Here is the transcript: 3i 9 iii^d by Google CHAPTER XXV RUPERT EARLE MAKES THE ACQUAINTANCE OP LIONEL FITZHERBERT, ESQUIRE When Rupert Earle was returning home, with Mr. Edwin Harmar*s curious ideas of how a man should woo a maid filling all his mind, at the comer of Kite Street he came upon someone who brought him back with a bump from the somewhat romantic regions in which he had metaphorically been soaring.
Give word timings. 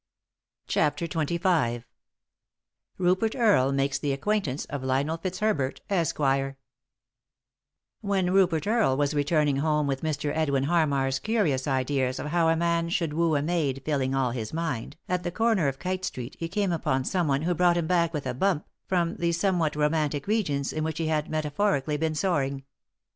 3i 0.67 1.13
9 1.15 1.27
iii^d 1.27 1.41
by 1.43 1.69
Google 1.69 1.85
CHAPTER 1.85 1.85
XXV 1.85 1.85
RUPERT 3.05 3.35
EARLE 3.35 3.71
MAKES 3.71 3.99
THE 3.99 4.13
ACQUAINTANCE 4.13 4.67
OP 4.71 4.81
LIONEL 4.83 5.17
FITZHERBERT, 5.17 5.81
ESQUIRE 5.91 6.57
When 8.01 8.31
Rupert 8.33 8.65
Earle 8.65 8.97
was 8.97 9.13
returning 9.13 9.57
home, 9.57 9.85
with 9.85 10.01
Mr. 10.01 10.35
Edwin 10.35 10.63
Harmar*s 10.63 11.19
curious 11.19 11.67
ideas 11.67 12.17
of 12.17 12.25
how 12.31 12.49
a 12.49 12.55
man 12.55 12.89
should 12.89 13.13
woo 13.13 13.35
a 13.35 13.43
maid 13.43 13.83
filling 13.85 14.15
all 14.15 14.31
his 14.31 14.51
mind, 14.51 14.97
at 15.07 15.21
the 15.21 15.29
comer 15.29 15.67
of 15.67 15.77
Kite 15.77 16.03
Street 16.03 16.35
he 16.39 16.47
came 16.47 16.71
upon 16.71 17.03
someone 17.05 17.43
who 17.43 17.53
brought 17.53 17.77
him 17.77 17.85
back 17.85 18.11
with 18.11 18.25
a 18.25 18.33
bump 18.33 18.65
from 18.87 19.17
the 19.17 19.31
somewhat 19.31 19.75
romantic 19.75 20.25
regions 20.25 20.73
in 20.73 20.83
which 20.83 20.97
he 20.97 21.09
had 21.09 21.29
metaphorically 21.29 21.97
been 21.97 22.15
soaring. 22.15 22.63